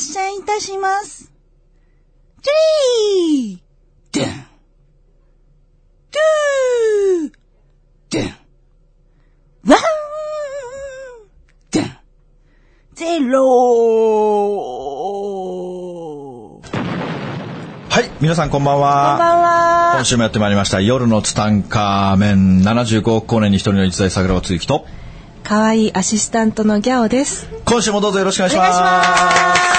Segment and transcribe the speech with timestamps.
[0.00, 1.30] 発射いたします。
[2.42, 3.58] three
[4.18, 4.28] ドゥン
[6.10, 7.32] two
[8.08, 8.32] ドゥン
[9.70, 9.80] one
[11.70, 11.90] ドゥン
[12.94, 13.44] zero
[16.64, 19.10] はい、皆さんこんばんは。
[19.10, 20.80] こんばんは今週もやってまいりました。
[20.80, 24.86] 夜のツタンカーメン75億光年に一人の一代桜をつゆきと、
[25.44, 27.50] 可愛いアシスタントのギャオです。
[27.66, 29.02] 今週もどうぞよろしくお願いしま
[29.54, 29.69] す。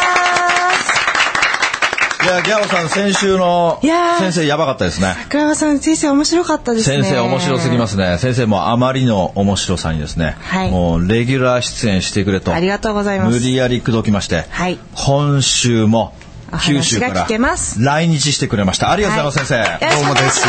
[2.23, 5.15] いや、ギャオさん、先週のいやー先生やばかったですね。
[5.23, 7.03] 桜庭さん、先生面白かったですね。
[7.03, 8.19] 先生面白すぎますね。
[8.19, 12.53] 先生もあまりの面白さにですね、はいもうレギュラー出演してくれと。
[12.53, 16.13] ありがとうございます無理やり口説きまして、はい今週も
[16.63, 18.91] 九州からが聞けます来日してくれました。
[18.91, 19.95] ありがとうございます、先生。
[19.95, 20.45] どうもです。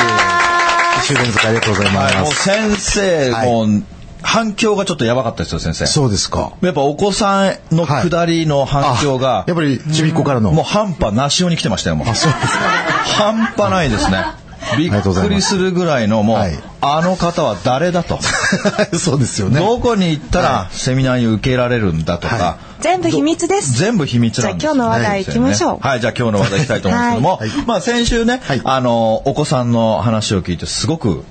[0.98, 2.42] 一週連続ありがとうございまはい、もうす。
[2.42, 3.83] 先生、はいもう
[4.22, 5.86] 反響がちょっとやばかったですよ、先生。
[5.86, 6.52] そうですか。
[6.60, 10.52] やっぱお子さんの下りの反響が、あやっぱりちびっこからの。
[10.52, 12.06] もう半端なしように来てましたよ、もう。
[12.06, 14.24] 半端ないですね。
[14.78, 18.18] びっくりするぐらいの、もう、はいあの方は誰だと。
[18.98, 19.60] そうですよね。
[19.60, 23.78] どこに行ったらセミナーに受けられるんだとか、は全部秘密です。
[23.78, 31.24] 全部秘密なんですじゃあ今日の話題行きましょうはい、じゃあ今日の話題行きたいと思うんですけども、はいまあ先週ね、はいあの、お子さんの話を聞いてすごく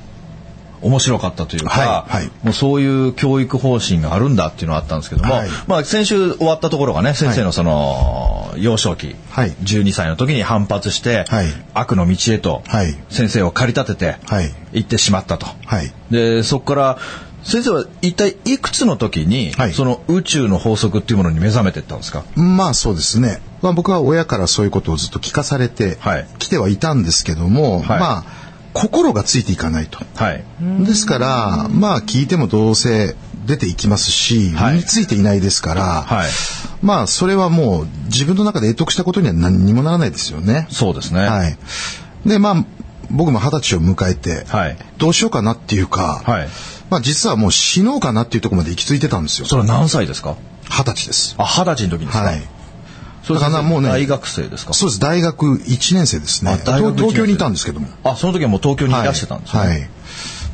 [0.81, 2.31] 面白かったというか、はいはい。
[2.43, 5.49] もうそういう教育方針があるんだっていうのがあったんですけども、はい。
[5.67, 9.51] まあ先週終わったところがね、先生のその、幼少期、はい。
[9.51, 11.45] 12歳の時に反発して、はい。
[11.73, 12.95] 悪の道へとはい。
[13.09, 14.51] 先生を駆り立ててはい。
[14.73, 15.47] 行ってしまったと。
[15.65, 15.93] はい。
[16.09, 16.97] でそこから
[17.43, 19.73] 先生は一体いくつの時に、はい。
[19.73, 22.23] その宇宙の法則っていうものに目覚めていったんですか？
[22.35, 23.41] まあそうですね。
[23.63, 26.27] まあ僕は親からそういうことをずっと聞かされてはい。
[26.37, 27.99] きてはいたんですけども、はい。
[27.99, 28.23] まあ
[28.73, 29.99] 心がついていかないと。
[30.15, 30.43] はい
[30.85, 33.15] ですから、まあ聞いてもどうせ
[33.45, 36.29] 出ていきますし、はい身についていないですから、はい
[36.81, 40.67] まあそれはもう自分の中で得得したことには何にもならないですよね。
[40.71, 41.57] そうですねはい。
[42.25, 42.65] で、まあ、
[43.09, 46.47] 僕も二十歳を迎えて、はいどうしようかなっていうか、はい
[46.89, 49.47] まあ実はもう死のうかなっていうところまで行き着いてたんですよ。
[49.47, 50.35] それは何歳ですか？
[50.69, 51.35] 二十歳です。
[51.37, 52.41] あ二十歳の時にですか、はい。
[53.27, 54.73] だからもうね大学生ですか？
[54.73, 54.99] そうです。
[54.99, 56.57] 大学1年生ですね。
[56.57, 57.87] 東京にいたんですけども。
[58.03, 59.69] あその時はもう東京にいらしてたんですねはい。
[59.69, 59.89] はい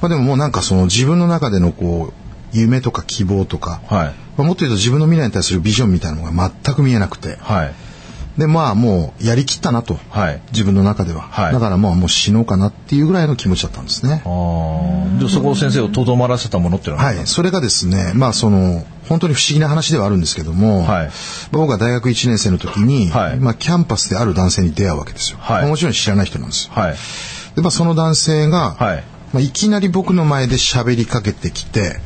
[0.02, 4.08] まあでももうなんかその自分の中でのこう、夢とか希望とか、はい
[4.38, 7.38] まあ、もっと言うと自分の未来に対するビジョンみたいなのが全く見えなくて。
[7.42, 7.74] はい
[8.38, 9.98] で、まあもうやりきったなと。
[10.10, 10.42] はい。
[10.52, 11.22] 自分の中では。
[11.22, 11.54] はい。
[11.54, 14.22] だからまあもう死のうかなっていうぐらいの気持ちだったんですね。
[14.26, 15.20] あー。
[15.20, 20.88] でそこを先生をとどまらせたものっていうのははい、それがですね、まあその、本当に不思議な話ではあるんですけども、はい。
[20.88, 21.10] まあ
[21.52, 23.38] 僕が大学1年生の時に、はい。
[23.38, 25.40] まあキャンパスである男性に出会うわけですよ。
[25.42, 25.62] はい。
[25.62, 26.74] まあもちろん知らない人なんですよ。
[26.74, 26.96] はい。
[27.56, 29.04] で、まあその男性が、はい。
[29.34, 32.00] まあいきなり僕の前で喋りかけてきて、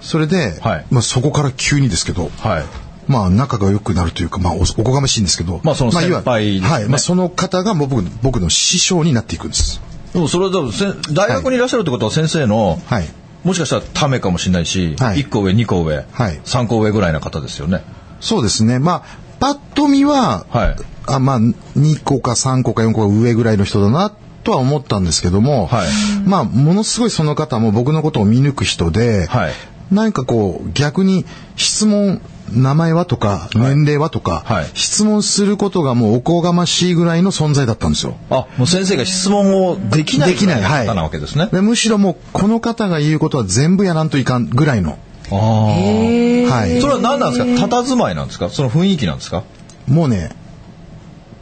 [0.00, 0.86] それで、はい。
[0.90, 6.68] まあそこから急にですけど、はいまあ仲が良くなるというか、まあおおこがましいんですけど、まあその先輩ね。
[6.68, 9.80] はい、まあその方がもう僕僕の師匠になっていくんです。
[10.12, 13.08] でもそれはでもせ大学にいらっしゃるってことは先生の、はい。
[13.44, 15.18] もしかしたらためかもしれないし、はい。
[15.18, 16.40] 1個上2個上、はい。
[16.44, 17.84] 3個上ぐらいな方ですよね。
[18.20, 18.80] そうですね。
[18.80, 19.02] まあ、
[19.38, 20.76] パッと見は、はい。
[21.06, 24.10] あまあ、2個か3個か4個か上ぐらいの人だな、
[24.42, 25.88] とは思ったんですけども、はい。
[26.24, 29.52] まあ、ものすごいその方も僕のことを見抜く人で、はい。
[29.92, 31.24] 何かこう、逆に
[31.54, 32.20] 質問、
[32.52, 38.16] 名前はとか、年齢はとか、はい質問することがもうおこがましいぐらいの存在だったんですよ。
[38.30, 40.86] あもう先生が質問をできないできない、はい。
[40.86, 44.98] なわけですね、でむしろもう、この方が言うことは全部やらんといかんぐらいの、
[45.30, 46.80] あーはい。
[46.80, 47.66] それは何なんですか？
[47.80, 48.48] 佇まいなんですか？
[48.48, 49.42] その雰囲気なんですか？
[49.88, 50.30] もうね、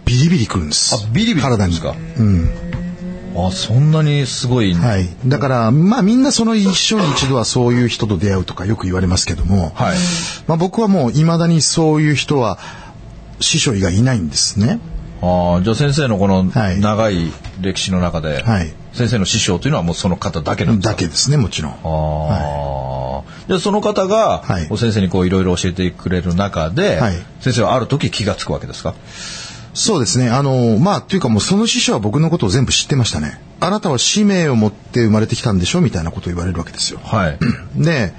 [0.07, 0.95] ビリビリくるんです。
[0.95, 1.95] あビリビリくるん体にですか？
[2.19, 2.51] うん。
[3.37, 5.09] あそんなにすごい、はい。
[5.27, 9.97] だから、まあみんなその一生に一度はそういう人と出会うとかよく言われますけども、はい。
[10.47, 12.59] まあ僕はもう未だにそういう人は
[13.41, 14.79] 師匠以外いないんですね。
[15.21, 16.81] ああじゃあ先生のこのはい。
[16.81, 18.73] 長い歴史の中で、はい。
[18.93, 20.93] 先生の師匠というのはもうその方だけなんですか？
[20.93, 21.73] だけですね、もちろん。
[21.73, 24.67] ああ、じゃあその方が、はい。
[24.79, 27.15] 先生にこういろいろ教えてくれる中で、はい。
[27.41, 28.95] 先生はある時気がつくわけですか？
[29.75, 30.31] そうですね。
[30.31, 33.41] あの、まあ、というかもうその師匠は僕のことを全部知ってましたね。
[33.61, 37.01] あなたは使命を持って生まれてきたんでしょみたいなことを言われるわけですよ。
[37.03, 37.39] はい。
[37.77, 38.15] で、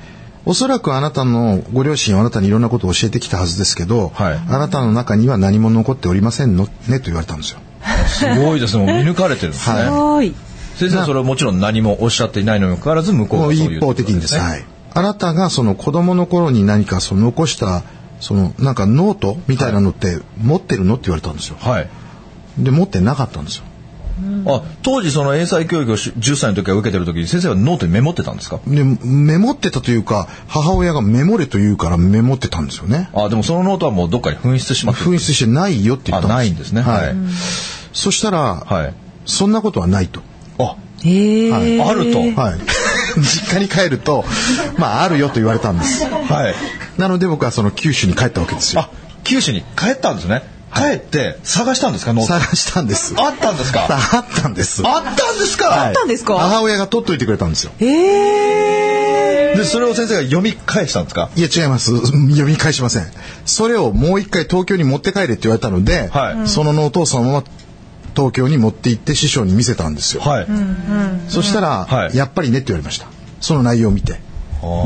[0.45, 7.59] おそらくあなたのご両親はあなたにいろんなことを教えてきたはずですけど、はいあなたの中には何も残っておりませんのねと言われたんですよ。
[8.07, 8.85] すごいですね。
[8.85, 9.75] もう見抜かれてるんですね。
[9.89, 10.33] はい。
[10.75, 14.33] 先生はそれはもちろん何もおっしゃっていないのにもかかわらず向こうがそういう一方的にです。
[14.35, 14.39] ね。
[14.41, 14.65] はい。
[14.93, 17.83] あなたがその子供の頃に何かその残した、
[18.19, 21.57] そのなんかノートみたいなのって持ってるのって言われたんですよ。
[21.59, 21.89] はい。
[22.57, 23.65] で、持ってなかったんですよ。
[24.47, 28.61] あ当時その英才教育をし10歳の時は受けてる時に先生はノートにメモってたんですか？
[28.65, 33.09] でメモってたというか母親がメモれと言うからメモってたんですよね。
[33.13, 35.11] あでもそのノートはもうどっかに紛失しまってる。
[35.11, 36.81] 紛失してないよって言ったんですあないんですね。
[36.81, 37.15] はい。
[37.91, 38.93] そしたら、はい。
[39.25, 40.21] そんなことはないと。
[40.59, 40.77] あ。
[41.03, 41.81] へえ、はい。
[41.81, 42.19] あると。
[42.41, 42.59] はい。
[43.19, 44.25] 実家に帰ると
[44.77, 46.05] まああるよと言われたんです。
[46.05, 46.55] はい
[46.97, 48.81] なので僕はその九州に帰ったわけですよ。
[48.81, 48.89] あ
[49.23, 50.43] 九州に帰ったんですね。
[50.73, 52.13] 帰って探したんですか？
[52.13, 53.15] 探したんです。
[53.17, 53.87] あったんですか？
[53.89, 54.81] あったんです。
[54.85, 55.91] あったんですか、はい。
[55.91, 56.37] ったんですか？
[56.37, 57.71] 母親が取っといてくれたんですよ。
[57.79, 59.55] へえ。
[59.55, 61.29] でそれを先生が読み返したんですか？
[61.35, 61.95] いや違います。
[62.05, 63.07] 読み返しません。
[63.45, 66.47] それをもう一回東京に持って帰れって言われたので、はい。
[66.49, 67.43] そのノートをそのまま
[68.15, 70.47] 東京に持って行って師匠に見せたんですよ、はい、
[71.27, 72.15] そしたら、はい。
[72.17, 73.07] やっぱりねって言われました。
[73.41, 74.19] その内容を見て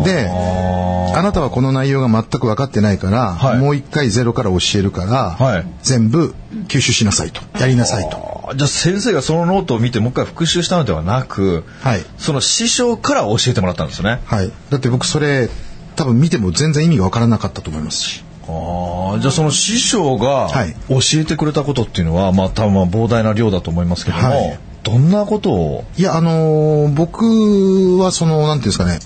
[0.04, 3.58] であなたはこの内容が全く分かってないから、はい。
[3.58, 5.66] もう一回ゼロから教えるから、はい。
[5.82, 6.36] 全部
[6.68, 7.42] 吸収しなさいと。
[7.60, 8.50] やりなさいと。
[8.50, 12.06] あじゃあ先生がそのノートを見てもう一回復習したのではなく、はい。
[12.18, 14.22] その師匠から教えてもらったんですね。
[14.26, 14.52] はい。
[14.70, 15.50] だって僕それ
[15.96, 18.24] 多分見ても全然意味が分からなかったと思いますし。
[18.48, 20.76] ああじゃあその師匠がはい。
[20.90, 24.60] 教えてくれたことっていうのは、まあ多分まあ膨大な量だと思いますけども、はい。
[24.84, 25.84] どんなことを？
[25.98, 29.00] いやあのー僕はそのなんていうんですかね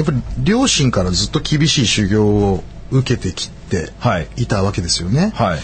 [0.00, 4.28] やっぱり両親からずっと厳しい修行を受けてきてはい。
[4.36, 5.60] いたわけですよね、はい。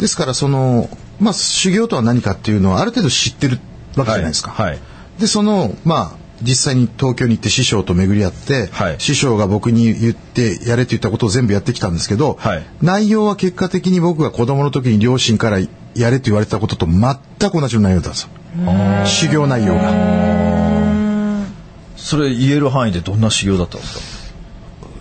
[0.00, 0.90] ですからその
[1.20, 3.60] まあ修行とは何かっていうのはある程度知ってる
[3.96, 4.70] わけじゃないですか、はい。
[4.70, 4.80] はい。
[5.20, 8.96] でそのまあ実際に東京に行って師匠と巡り合って、はい。
[8.98, 12.66] 師匠が僕に言ってやれと言ったことを全部やってきたんですけど、はい。
[12.82, 18.30] 内容は結果的に僕が子供の時に両親からやれと言われたことと全く同じ内容だったん
[19.04, 19.26] ですよ。
[19.28, 20.55] 修行内容が
[22.06, 24.00] それ言える範囲でどんな修行だったんですか？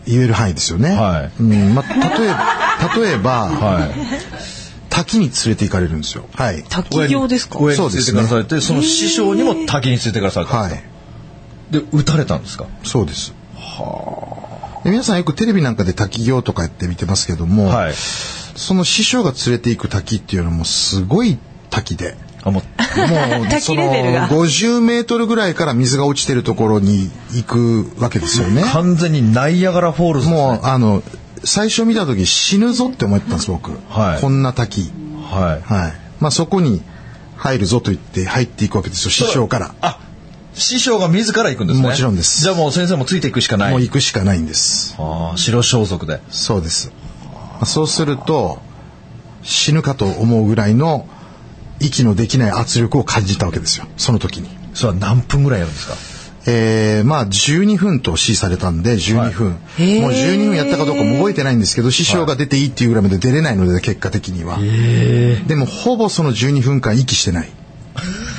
[0.07, 1.31] 言える範囲ですよね、はい。
[1.39, 3.91] うんまあ、例えば例えば、はい。
[4.89, 6.25] 滝に連れて行かれるんですよ。
[6.33, 6.63] はい。
[6.67, 7.59] 滝行ですか？
[7.59, 7.81] 親に。
[7.81, 11.85] 連れてそうですされてその師匠にも滝に連れてからされたんですか、はい。
[11.91, 12.65] で撃たれたんですか？
[12.83, 13.35] そうです。
[14.83, 17.93] で皆さんよくテレビなんかで滝行とかやって見てますけども、はい。
[17.93, 21.37] その師匠が連れて行く滝っていうのもすごい
[21.69, 22.17] 滝で。
[22.17, 22.63] あもう
[23.59, 28.63] その50メートルぐらいから水が落ちてるところに行くわけですよね。
[28.63, 30.33] 完全にナイアガラフォールズね。
[30.33, 31.01] もうあの
[31.43, 34.21] 最初見た時死ぬぞって思ってたんです僕、はい。
[34.21, 34.91] こんな滝。
[35.29, 35.73] はい。
[35.73, 35.93] はい。
[36.19, 36.81] まあそこに
[37.37, 39.73] 入るぞと言って入っていくわけですよ師匠から。
[39.81, 39.99] あ
[40.53, 41.87] 師匠が自ら行くんですね。
[41.87, 42.41] もちろんです。
[42.41, 43.71] じゃあもう先生もついていくしかない。
[43.71, 44.95] もう行くしかないんです。
[44.97, 46.21] ああ白装束で。
[46.29, 46.91] そうです。
[47.23, 48.59] まあそうすると
[49.43, 51.07] 死ぬかと思うぐらいの
[51.79, 53.85] 息のできない圧力を感じたわけですよ。
[53.97, 54.49] その時に。
[54.73, 55.95] それは何分ぐらいやるんですか？
[56.47, 59.57] えー、まあ12分と指示されたんで12分、もう
[60.11, 67.49] 12分やったかどうかも覚えてないんですけど師匠が出ていいっていうぐらいまで出れないので結果的には、でもほぼその12分間息してない。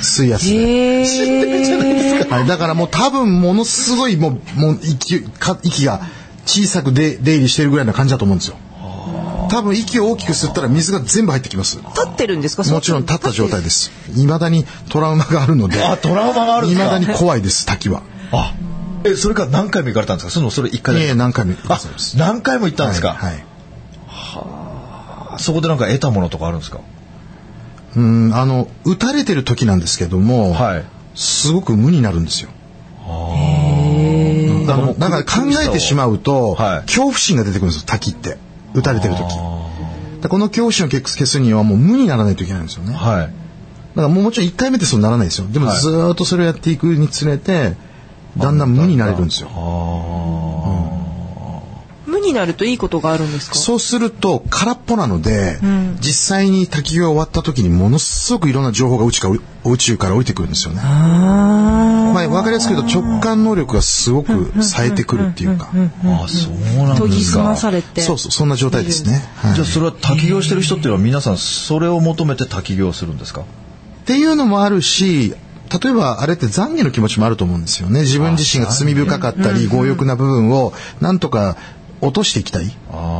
[0.01, 2.23] 水圧で、へえ。
[2.29, 6.01] はい、だからもう多分ものすごいもうもう息か息が
[6.45, 8.55] 小さくで出入りしてるぐらいな感じだと思うんですよ
[9.49, 11.77] 多分息を大きく吸ったら水が全部入ってきます。
[11.77, 12.63] 立ってるんですか？
[12.63, 13.91] もちろん立った状態です。
[14.13, 15.83] 未だにトラウマがあるので。
[15.83, 16.89] あトラウマがあるんですか？
[16.95, 18.03] 未だに怖いです滝は。
[18.31, 18.53] あ
[19.03, 20.31] えそれから何回も行かれたんですか？
[20.31, 21.05] そのそれ一回いだけ。
[21.07, 22.17] えいえ何回もあそうです。
[22.17, 23.33] 何回も行ったんですか、はい、
[24.07, 25.41] はい。
[25.41, 26.81] そこでなんか得たものとかあるんですか？
[27.95, 30.85] うんあの撃たれてる時なんですけども、はい。
[31.15, 32.49] すごく無になるんですよ。
[34.69, 36.81] あのなんか考えてしまうと、はい。
[36.81, 38.37] 恐怖心が出てくるんですよ滝って
[38.77, 39.23] 撃たれてる時。
[40.21, 42.93] でこの恐怖心を消す消すにはもう無にならないといけないんですよね。
[42.93, 43.33] だかはい
[43.95, 45.47] らもうもちろん1回目ってそうならないですよ。
[45.47, 47.75] でもはいずーっとそれをやっていくにつれて
[48.37, 49.49] だんだん無になれるんですよ。
[49.49, 49.55] 無
[52.27, 55.57] になるといいことがあるんですかそうすると空っぽなので、
[55.99, 59.35] 実際に滝行が終わった時にものすごくいろんな情報が宇宙から
[59.71, 60.81] 宇宙から降りてくるんですよね。
[60.83, 65.69] あまあ、わかりやすく言うと直感能力がすごく冴えてくるっていうか、
[66.05, 66.99] あそうなんあ。
[66.99, 68.01] 研ぎですか澄まされて。
[68.01, 69.23] そうそうそんな状態ですね。
[69.35, 73.41] はいじゃあそれは滝行してる人っていうのは皆さんそれを求めて滝行するんですか？
[73.41, 73.43] っ
[74.05, 75.33] ていうのもあるし
[75.83, 81.57] 例えばあれって懺悔の気持ちもあると思うんですよね自分自身が罪深かったり強欲な部分をなんとか
[82.01, 82.71] 落としていきたい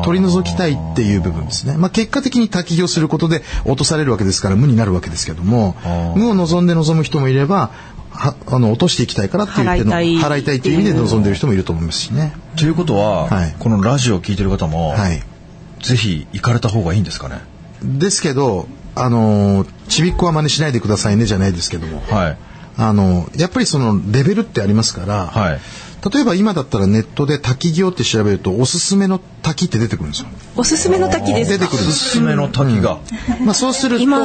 [0.03, 5.75] 取り除きたいっていう部分ですね、まあ、結果的に滝行することで落とされるわけですから無になるわけですけども
[6.15, 7.71] 無を望んで望む人もいれば
[8.11, 10.31] はあの落としていきたいからって言っての払いたい。
[10.31, 12.33] 払いたいという意味で望んでる人もいると思いますしね。
[12.55, 13.55] ということは、はい。
[13.59, 15.21] このラジオを聞いてる方も、はい。
[15.83, 17.41] ぜひ行かれた方がいいんですかね？
[17.83, 22.01] ですけどあのちびっこは真似しないでくださいねじゃないですけども。
[22.09, 22.37] はい。
[22.77, 25.59] あのやっぱりそのレベルってありますから、はい
[26.13, 30.27] 例えば今だったらネットで滝行って調べるとおすすめの滝って出てくるんですよ。
[30.55, 31.57] おすすめの滝ですか？
[31.57, 31.99] 出てくるんおです。
[31.99, 32.99] すすめの滝が。
[33.43, 34.19] まあそうすると、今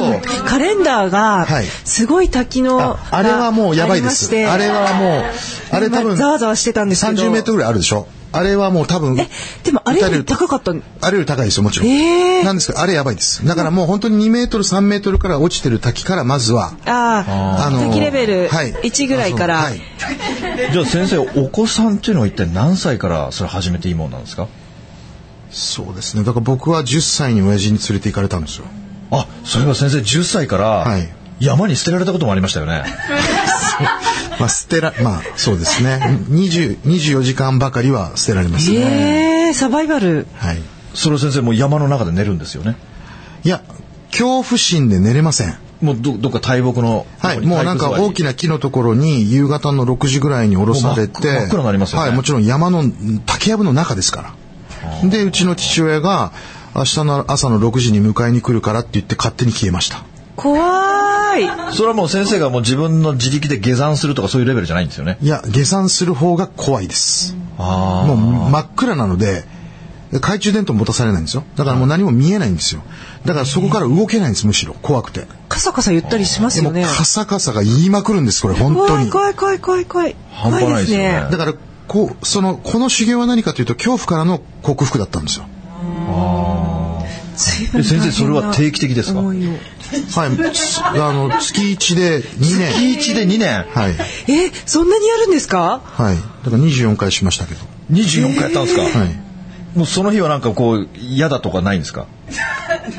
[0.45, 4.33] カレンダーがはいすごい滝のああれはもうやばいです。
[4.33, 5.23] があれはもう、
[5.71, 9.17] あれ多分ざわざわしてたんですけど30メートルぐらいあるでしょあれはもう多分。
[9.19, 9.29] え
[9.63, 10.71] でもあれより高かった
[11.01, 11.87] あれより高いですよ、もちろん。
[11.89, 13.45] えーなんですけど、あれやばいです。
[13.45, 19.81] だからもう本当に2メートル、3メートルから落ちてる滝からまずは、あああの滝レベルはい1ぐらいから、はい。
[20.73, 24.47] じゃあ先生、お子さんっていうのは一体何歳からそれ始めていいものなんですか？
[25.51, 26.23] そうですね。
[26.23, 28.65] だから僕は10歳に親父に連れて行かれたんですよ。
[29.11, 31.07] あ、それは先生10歳からはい
[31.39, 32.83] 山に捨てられたこともありましたよね。
[34.39, 36.19] まあ捨てら、まあそうですね。
[36.29, 39.47] 20、24時間ばかりは捨てられますね。
[39.47, 40.61] えー、サバイバルはい。
[40.93, 42.77] それを先生もう山の中で寝るんですよね。
[43.43, 43.61] いや、
[44.11, 45.57] 恐怖心で寝れません。
[45.81, 52.83] もうどどっか大木のはい、もうなんか大きなな木のところに夕方の6時ぐらいに降ろされて、真っ真っ暗になりますよねはい、もちろん山の
[53.25, 54.33] 竹やぶの中ですか
[55.01, 55.09] ら。
[55.09, 56.31] で、うちの父親が
[56.75, 60.03] 明日の朝の6時に迎えに来るからって言って勝手に消えました。
[60.35, 61.12] 怖い
[61.73, 65.17] それはもう先生がもう自分の自力で下山するとかそういうレベルじゃないんですよね。
[65.21, 67.35] いや、下山する方が怖いです。
[67.57, 69.43] あもう真っ暗なので、
[70.11, 71.43] 懐中電灯持たされないんですよ。
[71.55, 72.83] だからもう何も見えないんですよ。
[73.25, 74.73] だからそこから動けないんです、むしろ。
[74.81, 75.27] 怖くて。
[75.49, 79.09] カサカサ言ったりしますでもよねカサカサが言いまくるんです、これ、本当に。
[79.09, 81.53] 怖い怖い怖い怖い怖い半端ないですよねだから、
[81.87, 85.45] こう、その、この修行は何かというと、恐怖からの克服だったんですよ。
[85.93, 86.82] 随分で
[87.35, 89.21] 先生それは定期的ですか？
[89.21, 89.37] はい。
[90.53, 92.95] つあの、月1で2年。
[92.97, 93.95] 月1で2年、はい。
[94.31, 95.81] えそんなにやるんですか？
[95.83, 96.15] はい。
[96.15, 96.21] だ
[96.51, 97.61] から24回しましたけど。
[97.91, 99.77] 24回やったんですか、はい。
[99.77, 102.07] もうその日はなんかこう嫌だとかないんですか？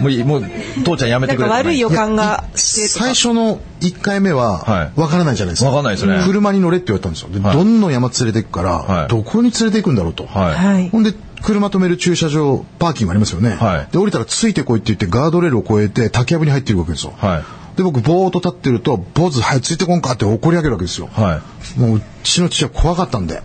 [0.01, 0.45] もういいもう
[0.85, 5.71] 父ちゃんやめてくれ悪い予感がしてとか最初の1回目ははいわからないじゃないですか。
[5.71, 7.31] わかんないですね車に乗れって言われたんですよ。
[7.31, 10.27] で、はいどんどん山連れて行くから、はいどこに連れて行くんだろうと。
[10.27, 11.13] はい、はいほんで、
[11.43, 13.51] 車止める駐車場、パーキングありますよね。
[13.51, 17.13] はいで、降りたらついてこいって言ってガードレールを越えて竹やぶに入ってるわけですよ。
[17.17, 17.45] はい
[17.77, 20.13] で、僕、ぼーっと立ってると、坊主、はい、ついてこんか？
[20.13, 21.09] って怒り上げるわけですよ。
[21.13, 21.43] は
[21.77, 23.43] もう、うちの父は怖かったんで。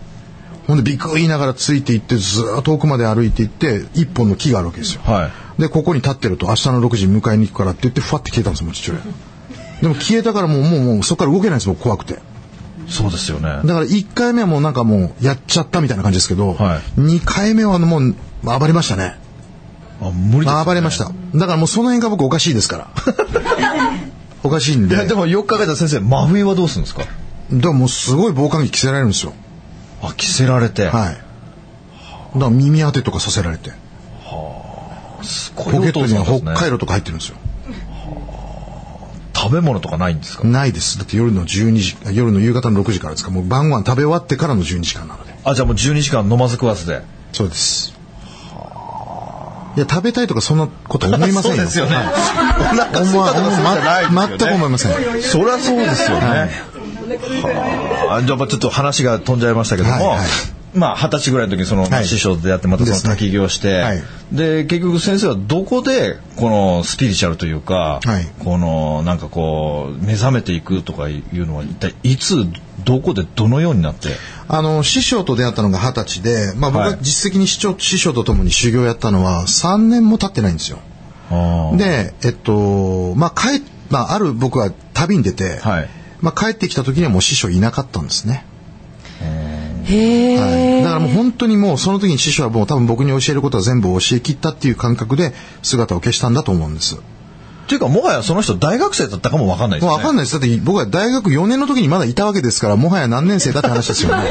[0.67, 5.01] ほんで、ビク言いながらついていって、ずーっと遠くまで歩いていって、一本の木があるわけですよ。
[5.03, 9.00] はで、ここに立ってると、明日の6時に迎えに行くからって言って、ふわって消えたんですよ、もう父親。
[9.81, 12.19] でも消えたからもう、もう、もう、そこから動けないんですよ、怖くて。
[12.89, 19.17] そうですよねだから1回目はもうなんかもう、やっちゃったみたいな感じですけど、は2回目はもう、暴れましたね。
[20.01, 21.12] あ無理です、ね、暴れました。
[21.36, 22.88] だからもうその辺が僕おかしいですから。
[24.43, 24.96] おかしいんで。
[24.96, 27.03] いやでもよく考えたら先生真冬はどうするんですか？
[27.51, 29.34] でももうすごい防寒着着せられるんですよ。
[30.01, 30.93] あ着せられて、はい。
[30.93, 31.19] だか
[32.34, 33.72] ら耳当てとかさせられて。
[35.22, 37.36] すごいポケットには北海道とか入ってるんですよ。
[39.41, 40.43] 食べ物とかないんですか？
[40.48, 40.98] ないです。
[40.98, 43.31] だって夜の12時、夜の夕方の6時からですか？
[43.31, 45.34] もう晩ご飯食べ終わってからの12時間なので。
[45.46, 47.93] あじゃあもう12時間飲まず食わずでそうです。
[49.77, 51.58] いや、食べたいとかそんなこと思いませんよ。
[51.58, 52.01] そうですよね、は
[54.01, 54.91] い全く思いません。
[55.22, 56.51] そりゃそうですよね。
[57.43, 60.27] はあじゃあまあちょっと話が飛んじゃいましたけども、はいはい
[60.73, 62.05] まあ二十歳ぐらいの時にその、はい。
[62.05, 64.03] 師匠と出会ってまたその行して、はい。
[64.31, 68.27] で結局先生はどこでこのスピリチュアルというか、はい。
[68.43, 72.47] このなんかこう目覚めていくとかいうのは一体いつ
[72.85, 74.09] どこでどのようになって？
[74.47, 76.97] あの、師匠と出会ったのが二十歳で、まあ僕ははい。
[77.01, 80.79] 実績に師匠師匠と共に修行やったのは3年も経ってないんですよ。
[81.77, 85.89] で、えっと、まあ帰っ、まあある僕は旅に出て、はい。
[86.21, 88.45] まあ帰ってきた時にはもう師匠いなかったんですね。
[89.89, 96.96] はい、だからもう本当にもうその時に師匠はもう多分僕に教えることは全部教え切ったっていう感覚で姿を消したんだと思うんです。
[96.96, 97.00] っ
[97.69, 99.96] ていうかもはやその人大学生だったかもわかんないですもね。
[99.96, 100.39] うわかんないです。
[100.39, 104.24] だって僕は大学4年の時にまだいたわけですから、もはや何年生だって話ですよね。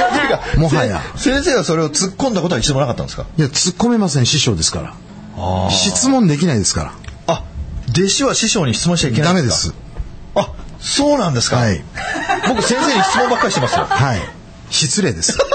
[0.56, 1.02] もはや。
[1.16, 3.26] せ先生がそれを突っ込んだことは一度もなかったんですか？
[3.36, 5.70] いや、突っ込めません、師匠ですから。
[5.70, 6.94] 質問できないですか
[7.26, 7.42] あ
[7.90, 9.32] 弟子は師匠に質問しちゃいけら。
[9.34, 9.74] ないんですダメです。
[10.34, 11.84] かあそうなんですか、はい。
[12.48, 14.20] 僕先生に質問ばっかりしてますよはい。
[14.70, 15.38] 失礼です。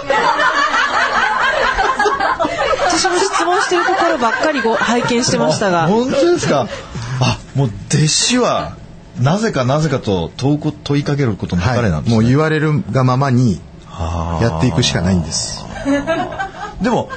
[2.88, 5.88] 私も質問してるところばっかりご拝見してましたが。
[5.88, 6.67] 本当ですか？
[7.20, 8.75] あもう弟子は
[9.20, 13.62] なぜかなぜかと問うこ問いかけることの流れなんですね、もう言われるがままに
[14.41, 15.63] やっていくしかないんです。
[16.82, 17.10] でも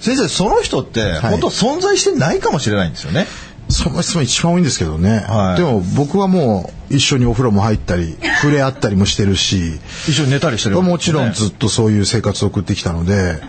[0.00, 1.20] 先生その人ってはい。
[1.20, 3.26] 本当は存在してないかもしれないんですよね、
[3.68, 5.24] その質問一番多いんですけどね。
[5.28, 13.40] はいでも僕はもう一緒にお風呂も入ったり、 触れ合ったりもしてるし、一緒に寝たりしてるわけもちろんずっとそういう生活を送ってきたので、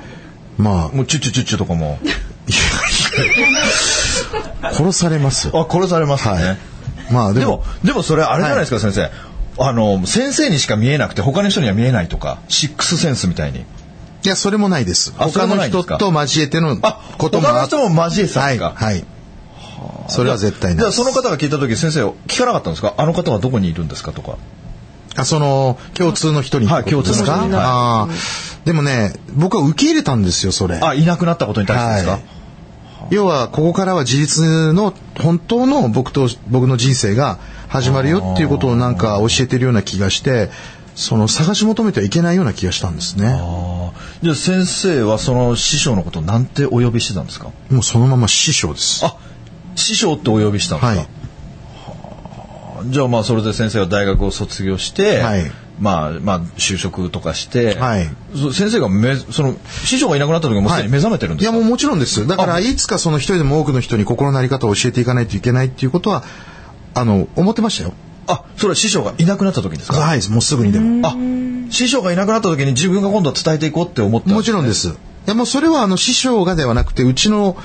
[0.58, 2.00] まもうチュッチュチュッチュとかも
[4.62, 5.50] あ、殺されます。
[5.54, 6.58] あ殺されますよね、はい。
[7.12, 9.12] まあでもでも、それあれじゃないですか、先生。
[9.58, 13.60] あの、先生にしか見えなくて他の人には見えないとか、シックスセンスみたいに。
[13.60, 15.14] いや、それもないです。
[15.18, 18.74] 他の人と交えてのあ、ことも他の人も交えてたんですか？
[18.76, 18.94] はい。
[18.94, 19.06] はい。
[20.10, 20.92] それは絶対ない。
[20.92, 22.94] その方が聞いた時先生聞かなかったんですか？
[22.98, 24.12] あの方はどこにいるんですか？
[24.12, 24.38] とか。
[25.16, 28.08] あ、その、共通の人にはい共通の人にはいああ。
[28.66, 30.80] でもね、僕は受け入れたんですよ、それ。
[30.82, 32.22] あ、いなくなったことに対してですか、はい
[33.12, 37.38] 要は、ここからは自立の本当の僕と、僕の人生が
[37.68, 40.50] 始まるよっていうことをなんか教えてるような気がして、
[40.96, 43.40] その探し求めてはいけないような気がしたんですね。
[44.24, 47.52] じゃあ先生はその師匠のことをなんてお呼びしてたんですか？
[47.70, 49.06] もうそのまま師匠です。
[49.06, 49.16] あ、
[49.86, 52.92] 師匠ってお呼びしたんですか、はい。
[52.92, 62.26] じゃあまあそれで先生は大学を卒業して、はいまあまあ就職とかして、はいそ先生がめその師匠がいなくなった時はもうすでに目覚めてるんですか、いやもうもちろんです。
[62.26, 66.24] だからいつかその一人でも多くの人に心のなり方を教えていかないといけないっていうことは、
[66.94, 67.94] あの、思ってましたよ。
[68.28, 69.98] あ、それは師匠がいなくなった時ですか？
[69.98, 71.06] はい、もうすぐにでも。
[71.06, 71.14] あ、
[71.70, 74.88] 師匠がいなくなった時に自分が今度は伝えていこうって思ったもちろんです。
[74.88, 74.92] い
[75.26, 77.62] やもうそれはあの師匠がではなくて、うちの、い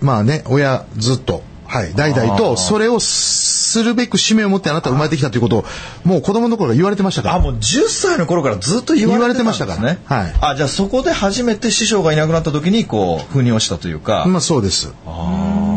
[0.00, 5.64] まあね、親ずっと、はい、代々と、それをするべく使命を持ってあなたは生まれてきたということを、
[6.04, 7.34] もう子供の頃から言われてましたから。
[7.36, 9.44] あ、もう10歳の頃からずっと言われてね。
[9.44, 14.92] ましたからはいあ、じゃあそこで初めて師匠がいなくなった時にこう、腑に落ちたというか、まあそうです。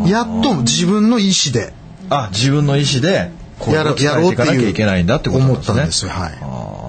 [0.06, 1.72] やっと自分の意思で
[2.10, 5.72] あ、自分の意思で、こうやろ伝えていかなきゃいけないんだってことなんですね。
[5.72, 6.28] 思ったんですよは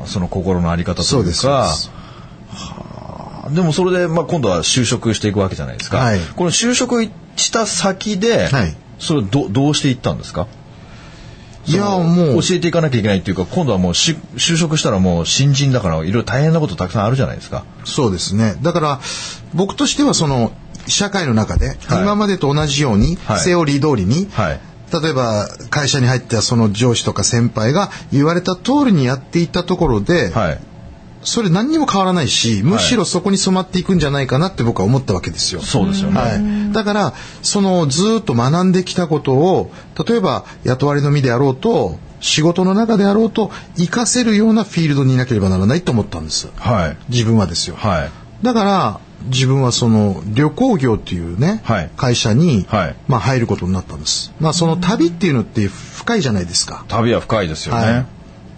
[0.05, 1.96] いその心のあり方とそうですそういうかです。
[3.47, 5.97] はあでもそれで、まあ、今度は就職していくわけじゃないですか。
[5.97, 7.03] はいこの就職
[7.35, 10.47] した先で、はいそれをどどうしていったんですか？
[11.67, 17.65] いやもう教えていかなきゃいけないっていうか今度はもうし就職したらもう新人だからいろいろ大変なことたくさんあるじゃないですか。
[17.83, 18.55] そうですね。
[18.61, 19.01] だから、
[19.53, 20.53] 僕としてはその、
[20.87, 24.59] 社会の中で、はい今までと同じように、はいセオリー通りに、はい
[25.01, 30.59] 例えば会社に入ったその上司とか先輩が言われた通りにやっていったところで、はい。
[31.23, 35.61] それ何にも変わらないし、むしろそこに染まっていくんじゃないかなって僕は思ったわけですよ。
[35.61, 36.19] そうですよね。
[36.19, 39.71] はい、だからそのずーっと学んできたことを
[40.07, 46.97] 例えば雇われの身であろうと仕事の中であろうと活かせるようなフィールドにいなければならないと思ったんですはい。
[47.09, 48.11] 自分はですよ、はい。
[48.43, 57.81] だから自分はその旅行業っていうね、はい会社に、はいまあ、入ることになったんです、まあ、その旅っていうのって深いじゃないですか、旅は深いですよね。
[57.81, 58.05] はい、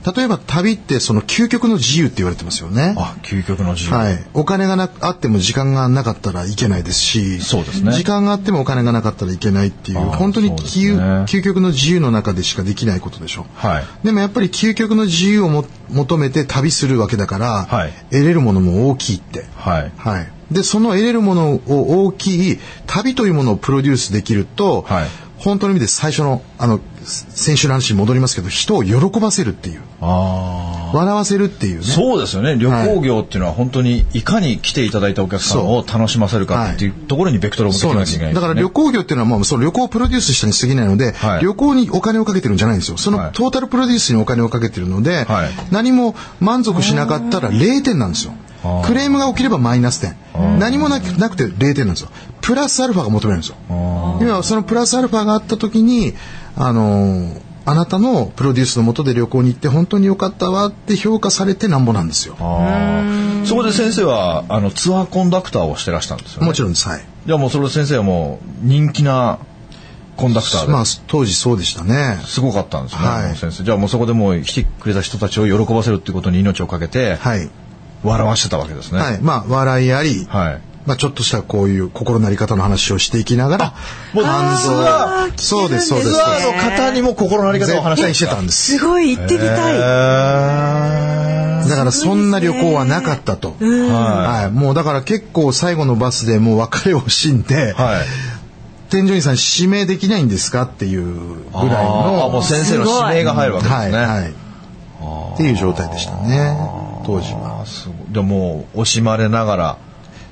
[0.05, 2.95] 例えば旅ってその究極の自由って言われてますよね。
[2.97, 3.93] あ、究極の自由。
[3.93, 7.91] はい、お金がなあっても時間がなかったらいけないですしそうですね。
[7.91, 10.55] 時間があってもお金がなかったらいけないっていう本当にね。
[10.55, 13.45] 究極の自由の中でしかできないことでしょ。
[13.55, 13.85] はい。
[14.03, 17.91] でもやっぱり究極の自由をも求めて旅するわけだから、はい。
[18.11, 19.45] 得れるものも大きいって。
[19.55, 19.91] はい。
[19.97, 25.07] はい、でその得れるものを大きい旅というものをプロデュースできると、はい。
[25.39, 26.79] 本当の意味で最初のあの
[27.09, 29.81] 先週の話に戻りますけど人を喜ばせるっていう。
[30.01, 31.83] 笑わせるっていうね。
[31.83, 32.55] そうですよね。
[32.57, 41.41] 旅行業っていうのは本当にいかに来ていただいたお客さんを楽しませるかっていうところにベクトルを向けていかなきゃいけないだから旅行業っていうのはもうその旅行をプロデュースしたに過ぎないので、はい。
[41.41, 42.97] 旅行にお金をかけてるんじゃないんですよ。
[42.97, 43.25] そはい。
[43.27, 45.49] のトータルプロデュースにお金をかけてるので、はい。
[45.71, 48.33] 何も満足しなかったら0点なんですよ。
[48.85, 50.15] クレームが起きればマイナス点。
[50.59, 52.09] 何もなくなくて0点なんですよ。
[52.41, 53.55] プラスアルファが求めるんですよ。
[54.21, 56.13] 要はそのプラスアルファがあった時に
[56.59, 62.35] あのーあなたのプロデュースのもとで旅行に行って本当に良かったわって評価されてなんぼなんですよ。
[63.45, 66.47] そこで先生はあのツアーコンダクターをしてらしたんですよね。
[66.47, 66.87] もちろんです。
[66.87, 67.05] はい。
[67.27, 69.37] じゃあもうそれで先生はもう人気な
[70.17, 70.71] コンダクターで。
[70.71, 72.19] まあ当時そうでしたね。
[72.25, 73.63] すごかったんですね、はい先生。
[73.63, 77.47] じゃあもうそこでもう来てくれた人たちを喜ばせるっていうことに命をかけて、はい。
[78.03, 78.99] 笑わしてたわけですね。
[78.99, 79.21] はい。
[79.21, 80.61] まあ笑いあり、はい。
[80.85, 83.73] まあちょっとしたこういう心なり方の話をしていきながら、
[84.13, 86.13] もう感動ツアーそうですそうです。
[86.13, 88.77] ツアーの方にも心のあり方を話してたんです。
[88.77, 89.79] すごい行ってみたい。
[91.69, 93.55] だからそんな旅行はなかったと。
[93.59, 94.51] ははい。
[94.51, 98.05] もうだから結構最後のバスでもう別れを惜しんで、はい。
[98.89, 101.13] 添乗員さん指名できないんですかっていうぐ
[101.53, 102.25] らいの。
[102.25, 103.97] あーもう先生の指名が入るわけですね。
[103.97, 104.33] はい、はい。
[105.33, 106.57] っていう状態でしたね。
[107.05, 107.65] 当時は。
[108.11, 109.77] でもう惜しまれながら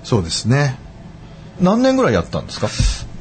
[0.08, 0.80] そうですね。
[1.60, 2.68] 何年ぐらいやったんですか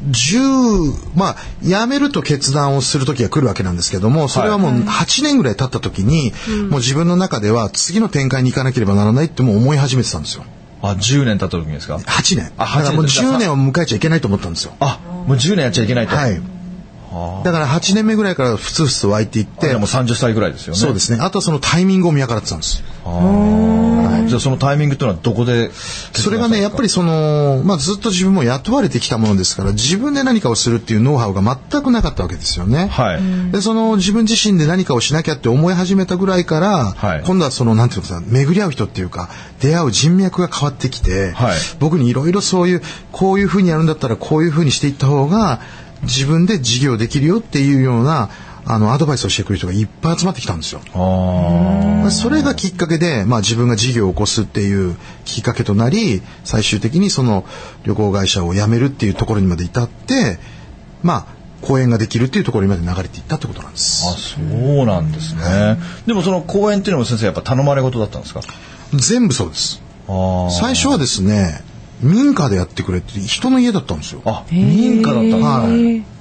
[0.08, 6.32] ？10、まあ、辞めると決断をする時が来るわけなんですけども、それはもう8年ぐらい経った時に、
[6.70, 10.44] もう自分の中では次の展開に行かなければならないってもう思い始めてたんですよ。
[10.80, 12.52] あ10年経った時にですか？8年。
[12.56, 14.74] あだからもう8年10年を迎えちゃいけないと思ったんですよ。
[14.78, 16.40] あもう10年やっちゃいけないとはい。
[17.44, 21.18] だから8年目ぐらいからふつふつと湧いていってでも、30歳ぐらいですよねそうですね。
[21.20, 22.84] あとはそのタイミングを見計らってたんです。
[24.26, 32.88] じゃあそのタイミングというのはどこでそれがね、やっぱりその、まあずっと自分も雇われてきたものですから、自分で何かをするっていうノウハウが全くなかったわけですよね。
[32.88, 33.52] はい。
[33.52, 37.22] で、その自分自身で何かをしなきゃって思い始めたぐらいから、はい。
[37.24, 39.28] 今度はその、なんていうのかな、巡り合う人っていうか、
[39.60, 41.56] 出会う人脈が変わってきて、はい。
[41.78, 45.60] 僕にいろいろそういう、こういうふうにやるんだったらこういうふうにしていった方が、
[46.02, 48.30] 自分で事業できるよっていうような、
[48.68, 50.80] あの、アドバイスをしてくれる人がいっぱい集まってきたんですよ。
[50.92, 57.44] あそれがきっかけで、まあ自分が事業を起こすっていうきっかけとなり、最終的にその
[57.84, 60.38] 旅行会社を辞めるっていうところにまで至って、
[61.02, 64.04] まあ、講演ができるっていうところにまで流れていったってことなんです。
[64.06, 65.78] あ、そうなんですね。
[66.06, 68.40] でもその講演っていうのも先生やっぱ頼まれ事だったんですか？
[68.94, 69.80] 全部そうです。
[70.08, 71.62] あ最初はですね、
[72.00, 74.22] 民家でやってくれって人の家だったんですよ。
[74.24, 76.15] あ、民家だったんですかはい。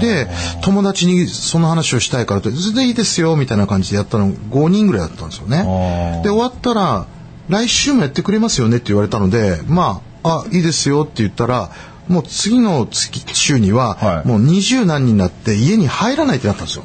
[0.00, 0.28] で、
[0.62, 6.22] 友達にその話をしたいからと、全然いいですよ、みたいな感じでやったの5人ぐらいだったんですよね。
[6.22, 7.06] で、終わったら、
[7.48, 11.70] 来週もやってくれますよねって言われたので、まあ、あ、いいですよって言ったら、
[12.08, 16.84] もう次の月週には、はいもう二十何人になって家に入らないってなったんですよ。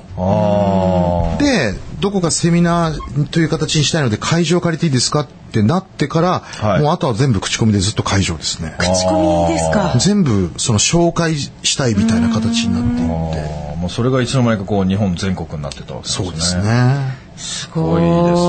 [1.40, 8.76] で、どこかセミナーという形にしたいので会場借りていいですかってなってから、はいもうあとは全部口コミでずっと会場ですね。
[8.78, 9.96] 口コミですか。
[10.00, 13.76] 全部その紹介したいみたいな形になっていって。
[13.78, 16.26] もうそれがいつの間にかこう日本全国になってたわけですね。
[16.26, 16.58] そうです。
[16.58, 17.30] ね。
[17.40, 18.42] すごいです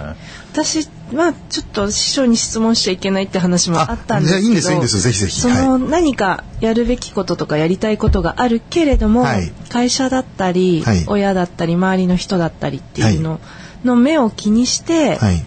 [0.00, 0.16] ね
[0.52, 5.00] 私はちょっと師匠に質問しちゃいけないって話もあったんですけどあいやいいんですいいんです。
[5.00, 5.40] ぜひぜひ。
[5.40, 9.52] その何かやるべきこととかやりたいことがあるけれども、はい。
[9.68, 11.04] 会社だったり、はい。
[11.06, 13.40] 親だったり周りの人だったりっていうの
[13.84, 15.44] の目を気にして、はい。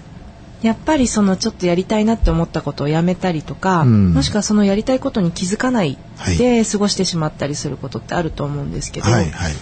[0.62, 4.14] やっぱりそのちょっとやりたいなって思ったことをやめたりとか、うん。
[4.14, 6.38] もしくはそのやりたいことに気づかないはい。
[6.38, 9.30] で過ごしてしまったりすることってあると思うんですけど、はい。
[9.30, 9.54] はい。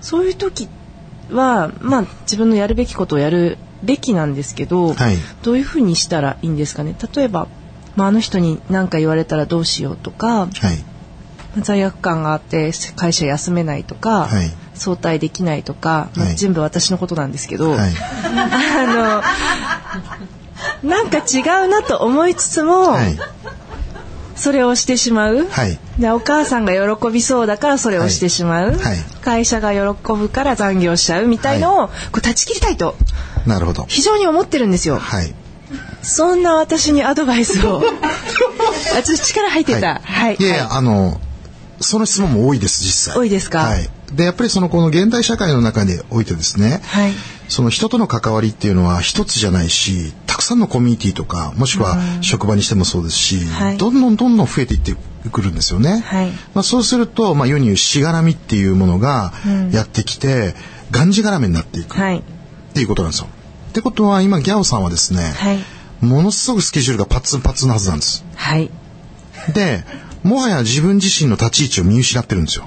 [0.00, 0.68] そういう時
[1.30, 5.16] はまあ自分のやるべきことをやるべきなんですけど、はい。
[5.42, 6.94] どういうふうにしたらいいんですかね？
[7.14, 7.48] 例えば、
[7.96, 10.50] まあ、あの人に何か言われたらどうしようとかはい。
[11.62, 14.50] 罪悪感があって会社休めないとか、はい。
[14.74, 16.36] 早退できないとか、まあはい。
[16.36, 17.92] 全部私のことなんですけど、はい。
[17.92, 19.22] あ
[20.84, 23.18] のなんか違うなと思いつつも、はい。
[24.36, 25.78] それをしてしまう、はい。
[25.98, 28.98] でお母さんが喜びそうだからそれをしてしまう、はい。
[29.22, 32.96] 会社が喜ぶから残業しちゃうみたいのを、こう断ち切りたいと
[33.46, 33.84] なるほど。
[33.88, 34.98] 非常に思ってるんですよ。
[34.98, 35.34] はい。
[36.02, 40.00] そんな私にアドバイスをあちょっと力入ってた。
[40.02, 40.36] はい。
[40.36, 41.20] いやいや、あの、
[41.80, 43.16] その質問も多いです、実際。
[43.20, 43.60] 多いですか？
[43.60, 43.88] はい。
[44.12, 47.12] で、やっぱりその、この現代社会の中においてですね、はい
[47.48, 54.94] その人との関わりっていうのは一つじゃないし、たくさんのコミュニティとか、もしくは職場にしてもそうですし、はいどんどんどんどん増えていって
[55.32, 55.98] くるんですよね。
[56.06, 59.32] はいまあ、そうすると、まあ、世に言うしがらみっていうものが
[59.72, 60.54] やってきて、
[60.92, 62.22] がんじがらめになっていくっはい。
[62.72, 63.28] ていうことなんですよ。
[63.70, 65.58] ってことは、今、ギャオさんはですね、はい。
[66.00, 68.24] ものすごくスケジュールがパツンパツンなはずなんです。
[68.34, 68.70] はい。
[69.52, 69.84] で、
[70.22, 72.66] もはや自分自身の立ち位置を見失ってるんですよ。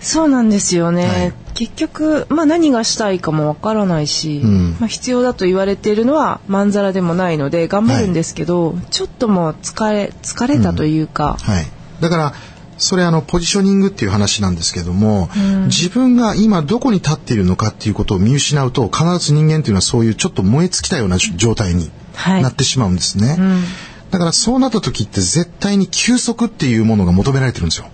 [0.00, 1.06] そうなんですよね。
[1.06, 11.66] はい結局、まあ何がしたいかもわからないし、うんまあ必要だと言われているのはまんざらでもないので頑張るんですけど、ちょっともう疲れ、疲れたというか、はい。
[12.02, 12.34] だから、
[12.78, 15.30] それあの、ポジショニングっていう話なんですけども、
[15.66, 23.38] 自分が今どこに立っているのかっていうことを見失うと、必ず人間っていうのはそういうちょっと燃え尽きたような状態にはいなってしまうんですね。
[24.10, 27.86] だからそうなった時って絶対に休息っていうものが求められてるんですよ。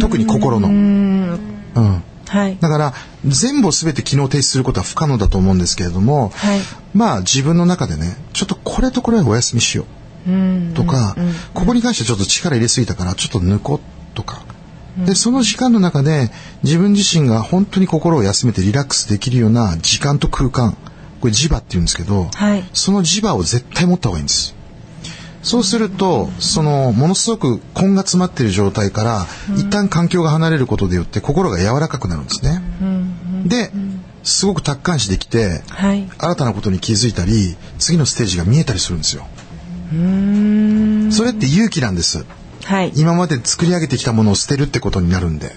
[0.00, 0.68] 特に心の。
[0.68, 2.02] うん。
[2.28, 2.56] はい。
[2.60, 2.94] だから
[3.26, 6.60] 全部を全て機能停止することは不可能だと思うんですけれども、はい
[6.94, 9.86] まあ自分の中でねちょっとこれとこれはお休みしよう
[10.74, 11.16] とか、
[11.54, 13.80] ここに関してちょっと力入れすぎたからちょっと抜こう
[14.14, 14.42] とか、
[15.06, 16.30] でその時間の中で
[16.62, 20.76] 自分自身が本当に心を休めてリラックスできるような時間と空間
[21.22, 24.54] これ磁場っていうんですけど、はいその磁場を絶対持った方がいいんです。
[25.42, 32.62] そうすると、その、ものすごく根が詰まっている状態から、一旦環境が離れることでよって心が柔らかくなるんですね。
[33.44, 33.72] で、
[34.22, 36.08] すごく達観視できて、はい。
[36.16, 39.26] 新たなことに気づいたり、次のステージが見えたりするんですよ。
[41.10, 42.24] それって勇気なんです。
[42.64, 42.92] はい。
[42.94, 45.52] 今まで作り上げてきたものを捨てるってことになるんで。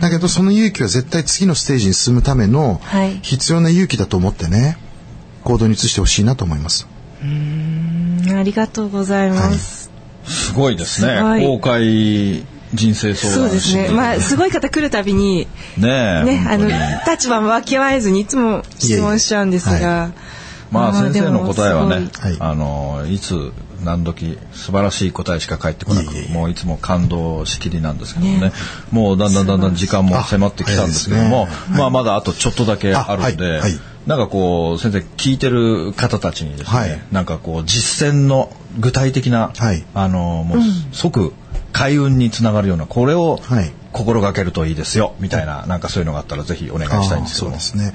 [0.00, 4.76] だけどその勇気は絶対次のステージに進むためのはい必要な勇気だと思ってね、
[5.44, 6.86] 行動に移してほしいなと思います。
[7.22, 9.90] ありがとうございます。
[10.24, 11.16] すごいですね。
[11.16, 13.88] すごい公開人生相談そうですね。
[13.90, 16.24] まあ、すごい方来るたびに、ねえ。
[16.24, 16.68] ね、あの
[17.10, 20.12] 立場も分け合えずにいつも質問しちゃうんですいえいえが。
[20.72, 23.52] まあ先生の答えはねあのいつ
[23.84, 28.52] 何時素晴らしい答えしか返ってこなくもういつも感動しきりなんですけどね。
[28.90, 31.78] もうだんだんだんだん時間も迫ってきたんですけどもあね。
[31.78, 33.72] まあまだあとちょっとだけあるんであはいはい。
[34.06, 37.02] なんかこう先生聞いてる方たちにですね、はい。
[37.12, 39.84] なんかこう実践の具体的な、はい。
[39.94, 40.58] あのもう
[40.92, 41.32] 即
[41.72, 47.94] 開運につながるようなこれをはい心がけるといいですよみたいななんかそういうのがあったらぜひお願いしたいんですけどそうですね。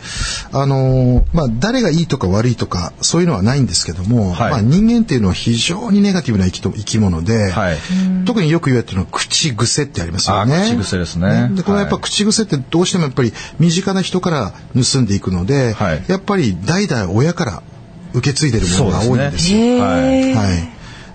[0.51, 7.77] あのーまあ誰がいいとか悪いとかそういうのはないんですけども、はいまあ人間っていうのは非常にネガティブな生きと生き物で、はい
[8.25, 10.55] 特によく言われてるのは口癖ってありますよね。
[10.55, 17.63] あ口癖ですねでこれはやっぱはい口癖ってどうしてもやっぱり身近な人から盗んでいくので、はいやっぱり代々親から
[18.13, 19.59] 受け継いでるものが多いんですよ。
[19.59, 20.69] へはいーはい。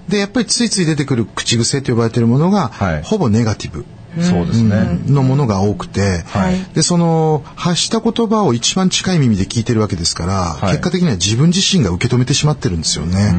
[0.09, 3.85] でやっぱりついつい出てくる口癖と呼ばれているものが、はいほぼネガティブ。
[4.21, 6.63] そうですね、のものが多くて、はい。
[6.75, 10.73] でその発した言葉を一番近い耳で聞いてるわけですから、はい。
[10.73, 13.35] 結果的には自分自身が受け止めてしまってるんですよね。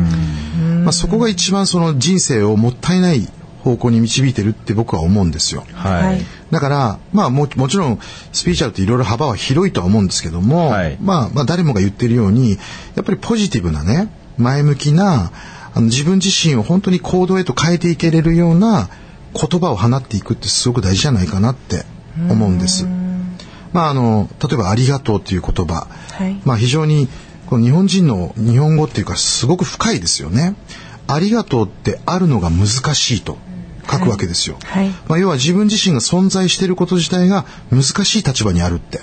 [0.83, 3.27] まあ、そこが一番その人生をもったいない
[3.63, 5.65] 方向に導いてるって僕は思うんですよ。
[5.73, 7.99] はい、はいだから、まあももちろん
[8.31, 10.97] スピーチャルっていろいろ幅は広いとは思うんですけども、はい。
[11.01, 12.51] まあまあ誰もが言ってるように、
[12.95, 15.31] やっぱりポジティブなね、前向きな、
[15.73, 18.89] あの自分自身を本当に行動へと変えていけれるような
[19.33, 21.85] 言葉を放っていくってすごく大事じゃないかなって
[22.29, 22.85] 思うんです。
[23.73, 27.07] まああの、例えばありがとうっていう言葉、はいまあ非常に
[27.47, 30.55] この日本人の日本語っていうかすごく深いですよね。
[31.07, 33.37] ありがとうってあるのが難しいと
[33.89, 34.57] 書くわけですよ。
[34.63, 39.01] はいまあ、要は自分自身が存在していること自体が難しい立場にあるって。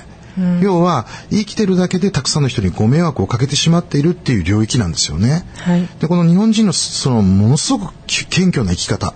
[0.62, 5.44] 要は生きてるだけでたくさんの人にご迷惑をかけてしまっているっていう領域なんですよね。
[5.56, 9.12] はいでこの日本人のそのものすごく謙虚な生き方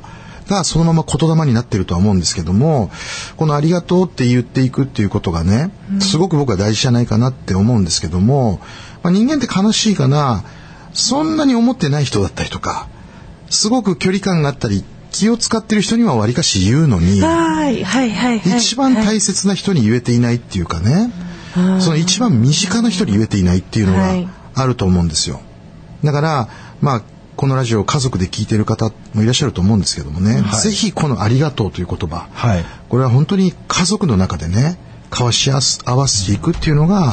[0.49, 2.91] がそのまま言霊になってるとは思うんですけども
[3.37, 8.61] この「ありがとう」って言っていくっていうことがねすごく僕は大事じゃないかなって思うんですけども、
[9.03, 10.45] まあ、人間って悲しいかな
[10.93, 12.89] そんなに思ってない人だったりとか
[13.51, 18.59] すごく距離感があったり気を使ってる人にはわりかし言うのにはいはいはいはい。
[18.59, 21.13] 一番大切な人に言えていないっていうかね
[21.81, 24.29] その一番身近な人に言えていないっていうのがはい。
[24.55, 25.41] あると思うんですよ。
[26.05, 26.49] だから、
[26.81, 27.03] まあ、
[27.37, 30.61] このラジオを家族で聞いてる方もいらっしゃると思うんですけどもね、はい。
[30.61, 32.65] ぜひこのありがとうという言葉、はい。
[32.89, 34.79] これは本当に家族の中でね、
[35.11, 37.13] 交わし合わせていくっていうのが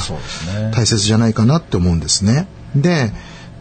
[0.73, 2.47] 大切じゃないかなって思うんですね。
[2.75, 3.11] で、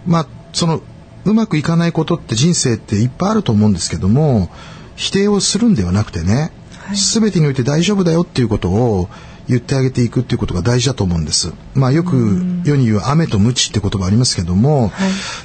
[0.07, 0.83] まあ、その、
[1.25, 4.51] うまくいかないことって人生っていっぱいあると思うんですけども、
[4.96, 6.53] 否定をするんではなくてね、
[6.94, 9.09] すべてにおいて大丈夫だよっていうことを
[9.51, 11.53] 言ってあげていくっていうことが大事だと思うんです。
[11.75, 14.93] まあよく世に言う雨と鞭って言葉ありますけども、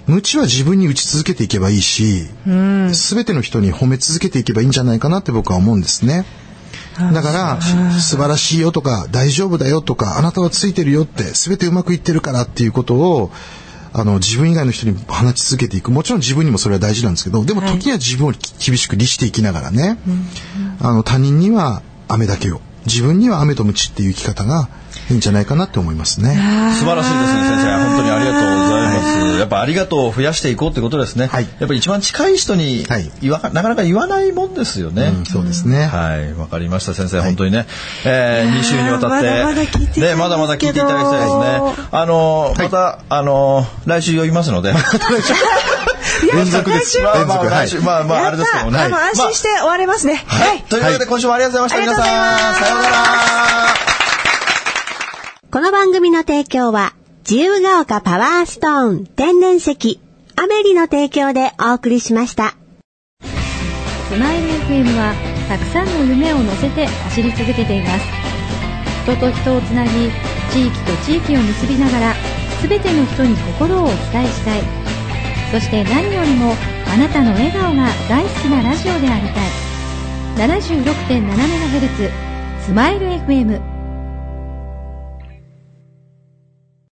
[0.08, 2.28] 鞭は自分に打ち続けていけばいいし、
[2.94, 6.26] すべての人に褒め続けていけばいいんじゃないかなって僕は思うんですね。
[7.13, 7.62] だから、
[8.00, 13.32] 素晴らしいよとか、大丈夫だよとか、あなたはついてるよって、すべてうまくいってるからっていうことを、
[13.91, 15.91] あの、自分以外の人に話し続けていく。
[15.91, 19.98] もちろん自分にもそれは大事なんですけど、でも時には自分を厳しく律していきながらね、
[20.82, 24.69] あの、他人には雨だけを、自分には雨と鞭っていう生き方が
[25.10, 26.30] いいんじゃないかなって思いますね。
[26.80, 27.78] 素晴らしいですね先生。
[27.86, 29.39] 本当にありがとうございます。
[29.39, 31.43] やっぱありがとうを増やしていこうってことですね、はい。
[31.43, 33.12] やっぱり一番近い人にはい。
[33.21, 35.86] 言わ、なかなか言わないもんですよね、うんそうですね。
[35.86, 37.67] はい、わかりました先生、本当にね、
[38.06, 39.56] えー、2週にわたって、まだま
[40.08, 41.88] だまだまだ聞いていただきたいですね。
[41.91, 44.74] あのー、また、あのー、来週呼びますので。
[46.36, 47.00] 連続です。
[47.02, 47.39] まあ連続。
[47.39, 47.82] はいまあ来週、。
[47.82, 48.78] まあまあ、あれですけどもね。
[48.80, 50.24] やったあの安心して終われますね。
[50.28, 50.63] はい。
[50.63, 52.34] というわけで、今週もありがとうございました、はい皆さん。
[52.34, 52.95] ありがとうございますさようなら。
[55.52, 56.93] この番組の提供は、
[57.30, 60.02] 自由が丘パワーストーン天然石、
[60.36, 62.56] アメリの提供でお送りしました。
[64.08, 65.15] スマイル FM は
[65.50, 68.06] たくさんの夢を乗せて走り続けています
[69.04, 69.89] 人と人をつなぎ
[70.52, 72.13] 地域と地域を結びながら
[72.62, 74.62] 全ての人に心をお伝えしたい
[75.56, 76.52] そして何よりも
[76.86, 79.50] あなたの笑顔が大好きなラジオでありたい。
[80.36, 82.12] 76.7MHz
[82.60, 83.75] スマイル FM